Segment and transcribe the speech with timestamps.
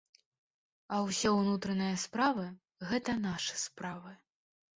[0.95, 2.47] А ўсе ўнутраныя справы,
[2.93, 4.11] гэта нашы справы.